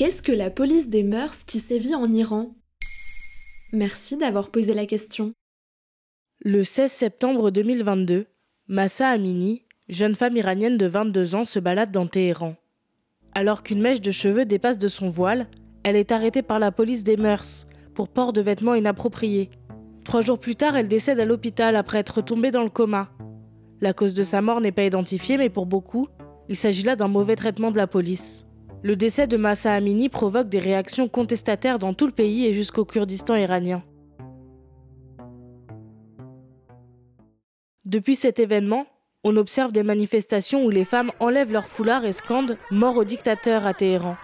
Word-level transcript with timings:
Qu'est-ce 0.00 0.22
que 0.22 0.32
la 0.32 0.48
police 0.48 0.88
des 0.88 1.02
mœurs 1.02 1.44
qui 1.44 1.58
sévit 1.58 1.94
en 1.94 2.10
Iran? 2.10 2.54
Merci 3.74 4.16
d'avoir 4.16 4.48
posé 4.48 4.72
la 4.72 4.86
question. 4.86 5.34
Le 6.42 6.64
16 6.64 6.90
septembre 6.90 7.50
2022, 7.50 8.24
Massa 8.66 9.08
Amini, 9.08 9.66
jeune 9.90 10.14
femme 10.14 10.38
iranienne 10.38 10.78
de 10.78 10.86
22 10.86 11.34
ans, 11.34 11.44
se 11.44 11.58
balade 11.58 11.90
dans 11.90 12.06
Téhéran. 12.06 12.54
Alors 13.34 13.62
qu'une 13.62 13.82
mèche 13.82 14.00
de 14.00 14.10
cheveux 14.10 14.46
dépasse 14.46 14.78
de 14.78 14.88
son 14.88 15.10
voile, 15.10 15.48
elle 15.82 15.96
est 15.96 16.12
arrêtée 16.12 16.40
par 16.40 16.58
la 16.58 16.72
police 16.72 17.04
des 17.04 17.18
mœurs 17.18 17.66
pour 17.92 18.08
port 18.08 18.32
de 18.32 18.40
vêtements 18.40 18.74
inappropriés. 18.74 19.50
Trois 20.06 20.22
jours 20.22 20.38
plus 20.38 20.56
tard, 20.56 20.78
elle 20.78 20.88
décède 20.88 21.20
à 21.20 21.26
l'hôpital 21.26 21.76
après 21.76 21.98
être 21.98 22.22
tombée 22.22 22.50
dans 22.50 22.64
le 22.64 22.70
coma. 22.70 23.10
La 23.82 23.92
cause 23.92 24.14
de 24.14 24.22
sa 24.22 24.40
mort 24.40 24.62
n'est 24.62 24.72
pas 24.72 24.84
identifiée, 24.84 25.36
mais 25.36 25.50
pour 25.50 25.66
beaucoup, 25.66 26.06
il 26.48 26.56
s'agit 26.56 26.84
là 26.84 26.96
d'un 26.96 27.08
mauvais 27.08 27.36
traitement 27.36 27.70
de 27.70 27.76
la 27.76 27.86
police. 27.86 28.46
Le 28.82 28.96
décès 28.96 29.26
de 29.26 29.36
Massa 29.36 29.74
Amini 29.74 30.08
provoque 30.08 30.48
des 30.48 30.58
réactions 30.58 31.06
contestataires 31.06 31.78
dans 31.78 31.92
tout 31.92 32.06
le 32.06 32.12
pays 32.12 32.46
et 32.46 32.54
jusqu'au 32.54 32.86
Kurdistan 32.86 33.36
iranien. 33.36 33.82
Depuis 37.84 38.16
cet 38.16 38.38
événement, 38.38 38.86
on 39.22 39.36
observe 39.36 39.70
des 39.72 39.82
manifestations 39.82 40.64
où 40.64 40.70
les 40.70 40.86
femmes 40.86 41.12
enlèvent 41.20 41.52
leur 41.52 41.68
foulard 41.68 42.06
et 42.06 42.12
scandent 42.12 42.56
Mort 42.70 42.96
au 42.96 43.04
dictateur 43.04 43.66
à 43.66 43.74
Téhéran. 43.74 44.16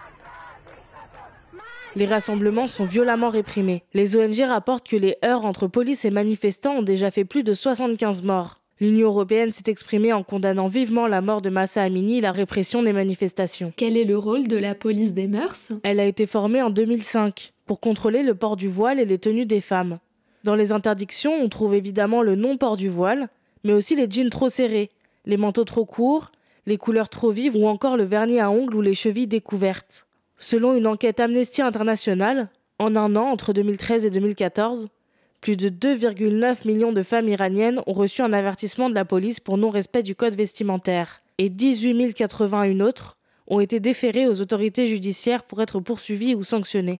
Les 1.95 2.05
rassemblements 2.05 2.67
sont 2.67 2.85
violemment 2.85 3.29
réprimés. 3.29 3.83
Les 3.93 4.15
ONG 4.15 4.39
rapportent 4.47 4.87
que 4.87 4.95
les 4.95 5.17
heurts 5.23 5.45
entre 5.45 5.67
police 5.67 6.03
et 6.05 6.11
manifestants 6.11 6.77
ont 6.77 6.83
déjà 6.83 7.11
fait 7.11 7.25
plus 7.25 7.43
de 7.43 7.53
75 7.53 8.23
morts. 8.23 8.61
L'Union 8.79 9.07
européenne 9.07 9.51
s'est 9.51 9.71
exprimée 9.71 10.13
en 10.13 10.21
condamnant 10.21 10.67
vivement 10.67 11.07
la 11.07 11.21
mort 11.21 11.41
de 11.41 11.49
Massa 11.49 11.81
Amini 11.81 12.19
et 12.19 12.21
la 12.21 12.31
répression 12.31 12.83
des 12.83 12.93
manifestations. 12.93 13.73
Quel 13.75 13.97
est 13.97 14.05
le 14.05 14.17
rôle 14.17 14.47
de 14.47 14.57
la 14.57 14.75
police 14.75 15.15
des 15.15 15.27
mœurs? 15.27 15.71
Elle 15.83 15.99
a 15.99 16.05
été 16.05 16.27
formée 16.27 16.61
en 16.61 16.69
2005 16.69 17.53
pour 17.65 17.79
contrôler 17.79 18.21
le 18.21 18.35
port 18.35 18.55
du 18.55 18.67
voile 18.67 18.99
et 18.99 19.05
les 19.05 19.17
tenues 19.17 19.47
des 19.47 19.61
femmes. 19.61 19.97
Dans 20.43 20.55
les 20.55 20.71
interdictions, 20.71 21.33
on 21.33 21.49
trouve 21.49 21.73
évidemment 21.73 22.21
le 22.21 22.35
non-port 22.35 22.77
du 22.77 22.87
voile, 22.87 23.29
mais 23.63 23.73
aussi 23.73 23.95
les 23.95 24.09
jeans 24.09 24.29
trop 24.29 24.47
serrés, 24.47 24.91
les 25.25 25.37
manteaux 25.37 25.65
trop 25.65 25.85
courts, 25.85 26.31
les 26.67 26.77
couleurs 26.77 27.09
trop 27.09 27.31
vives 27.31 27.55
ou 27.55 27.67
encore 27.67 27.97
le 27.97 28.03
vernis 28.03 28.39
à 28.39 28.51
ongles 28.51 28.75
ou 28.75 28.81
les 28.81 28.93
chevilles 28.93 29.27
découvertes. 29.27 30.05
Selon 30.37 30.75
une 30.75 30.85
enquête 30.85 31.19
Amnesty 31.19 31.63
International, 31.63 32.49
en 32.77 32.95
un 32.95 33.15
an, 33.15 33.25
entre 33.31 33.53
2013 33.53 34.05
et 34.05 34.11
2014, 34.11 34.87
plus 35.41 35.55
de 35.55 35.69
2,9 35.69 36.67
millions 36.67 36.91
de 36.91 37.03
femmes 37.03 37.29
iraniennes 37.29 37.81
ont 37.85 37.93
reçu 37.93 38.21
un 38.21 38.33
avertissement 38.33 38.89
de 38.89 38.95
la 38.95 39.05
police 39.05 39.39
pour 39.39 39.57
non-respect 39.57 40.03
du 40.03 40.15
code 40.15 40.35
vestimentaire 40.35 41.21
et 41.37 41.49
18 41.49 42.13
081 42.13 42.79
autres 42.79 43.17
ont 43.47 43.59
été 43.59 43.79
déférées 43.79 44.27
aux 44.27 44.41
autorités 44.41 44.87
judiciaires 44.87 45.43
pour 45.43 45.61
être 45.61 45.79
poursuivies 45.79 46.35
ou 46.35 46.43
sanctionnées. 46.43 46.99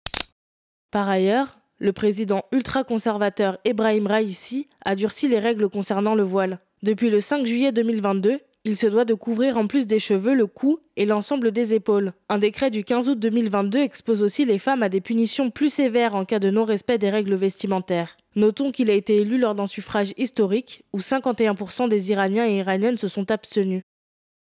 Par 0.91 1.09
ailleurs, 1.09 1.59
le 1.79 1.93
président 1.93 2.43
ultra-conservateur 2.51 3.59
Ebrahim 3.65 4.07
Raisi 4.07 4.67
a 4.85 4.95
durci 4.95 5.27
les 5.27 5.39
règles 5.39 5.69
concernant 5.69 6.15
le 6.15 6.23
voile. 6.23 6.59
Depuis 6.83 7.09
le 7.09 7.19
5 7.19 7.45
juillet 7.45 7.71
2022, 7.71 8.39
il 8.67 8.75
se 8.75 8.87
doit 8.87 9.05
de 9.05 9.13
couvrir 9.13 9.57
en 9.57 9.65
plus 9.65 9.87
des 9.87 9.97
cheveux 9.97 10.35
le 10.35 10.45
cou 10.45 10.79
et 10.97 11.05
l'ensemble 11.05 11.51
des 11.51 11.73
épaules. 11.73 12.11
Un 12.27 12.37
décret 12.37 12.69
du 12.69 12.83
15 12.83 13.07
août 13.07 13.17
2022 13.17 13.79
expose 13.79 14.21
aussi 14.21 14.43
les 14.43 14.59
femmes 14.59 14.83
à 14.83 14.89
des 14.89 14.99
punitions 14.99 15.49
plus 15.49 15.69
sévères 15.69 16.15
en 16.15 16.25
cas 16.25 16.39
de 16.39 16.49
non-respect 16.49 16.97
des 16.97 17.09
règles 17.09 17.35
vestimentaires. 17.35 18.17
Notons 18.35 18.71
qu'il 18.71 18.91
a 18.91 18.93
été 18.93 19.21
élu 19.21 19.37
lors 19.37 19.55
d'un 19.55 19.67
suffrage 19.67 20.13
historique 20.17 20.83
où 20.91 20.99
51% 20.99 21.87
des 21.87 22.11
Iraniens 22.11 22.45
et 22.45 22.57
Iraniennes 22.57 22.97
se 22.97 23.07
sont 23.07 23.31
abstenus. 23.31 23.83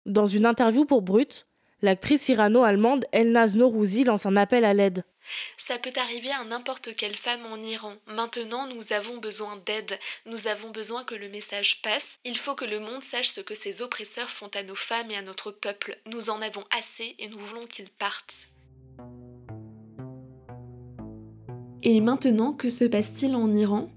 Dans 0.08 0.26
une 0.26 0.48
interview 0.48 0.86
pour 0.86 1.04
Brut, 1.04 1.45
l'actrice 1.81 2.30
irano-allemande 2.30 3.06
Elnaz 3.11 3.56
Norouzi 3.56 4.03
lance 4.03 4.25
un 4.25 4.36
appel 4.36 4.66
à 4.66 4.73
l'aide. 4.73 5.03
Ça 5.58 5.78
peut 5.78 5.92
arriver 5.97 6.31
à 6.31 6.45
n'importe 6.45 6.95
quelle 6.95 7.17
femme 7.17 7.45
en 7.52 7.58
Iran. 7.58 7.93
Maintenant, 8.08 8.67
nous 8.67 8.93
avons 8.93 9.17
besoin 9.17 9.61
d'aide. 9.65 9.99
Nous 10.26 10.48
avons 10.48 10.70
besoin 10.71 11.04
que 11.04 11.15
le 11.15 11.27
message 11.30 11.82
passe. 11.82 12.17
Il 12.23 12.38
faut 12.38 12.55
que 12.55 12.65
le 12.65 12.80
monde 12.80 13.04
sache 13.04 13.27
ce 13.27 13.42
que 13.42 13.55
ces 13.55 13.82
oppresseurs 13.82 14.30
font 14.30 14.49
à 14.55 14.64
nos 14.64 14.76
femmes 14.76 15.11
et 15.11 15.17
à 15.17 15.21
notre 15.21 15.52
peuple. 15.52 15.98
Nous 16.05 16.30
en 16.30 16.42
avons 16.42 16.64
assez 16.77 17.15
et 17.20 17.27
nous 17.27 17.39
voulons 17.39 17.65
qu'ils 17.65 17.89
partent. 17.89 18.48
Et 21.83 22.02
maintenant, 22.02 22.54
que 22.54 22.70
se 22.70 22.86
passe-t-il 22.86 23.36
en 23.36 23.54
Iran? 23.54 23.89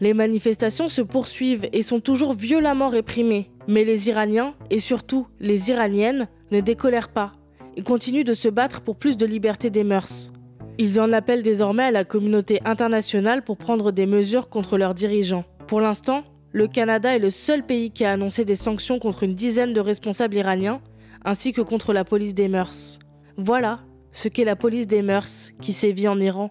Les 0.00 0.14
manifestations 0.14 0.88
se 0.88 1.02
poursuivent 1.02 1.68
et 1.72 1.82
sont 1.82 2.00
toujours 2.00 2.32
violemment 2.32 2.88
réprimées. 2.88 3.50
Mais 3.68 3.84
les 3.84 4.08
Iraniens, 4.08 4.54
et 4.70 4.78
surtout 4.80 5.28
les 5.38 5.70
Iraniennes, 5.70 6.26
ne 6.50 6.60
décolèrent 6.60 7.10
pas 7.10 7.32
et 7.76 7.82
continuent 7.82 8.24
de 8.24 8.34
se 8.34 8.48
battre 8.48 8.80
pour 8.80 8.96
plus 8.96 9.16
de 9.16 9.26
liberté 9.26 9.70
des 9.70 9.84
mœurs. 9.84 10.32
Ils 10.78 11.00
en 11.00 11.12
appellent 11.12 11.42
désormais 11.42 11.84
à 11.84 11.90
la 11.90 12.04
communauté 12.04 12.60
internationale 12.64 13.44
pour 13.44 13.56
prendre 13.56 13.92
des 13.92 14.06
mesures 14.06 14.48
contre 14.48 14.78
leurs 14.78 14.94
dirigeants. 14.94 15.44
Pour 15.66 15.80
l'instant, 15.80 16.24
le 16.52 16.66
Canada 16.66 17.14
est 17.14 17.20
le 17.20 17.30
seul 17.30 17.64
pays 17.64 17.90
qui 17.90 18.04
a 18.04 18.12
annoncé 18.12 18.44
des 18.44 18.54
sanctions 18.54 18.98
contre 18.98 19.22
une 19.22 19.34
dizaine 19.34 19.74
de 19.74 19.80
responsables 19.80 20.36
iraniens, 20.36 20.80
ainsi 21.24 21.52
que 21.52 21.60
contre 21.60 21.92
la 21.92 22.04
police 22.04 22.34
des 22.34 22.48
mœurs. 22.48 22.98
Voilà 23.36 23.80
ce 24.12 24.28
qu'est 24.28 24.44
la 24.44 24.56
police 24.56 24.86
des 24.86 25.02
mœurs 25.02 25.52
qui 25.60 25.72
sévit 25.72 26.08
en 26.08 26.18
Iran. 26.18 26.50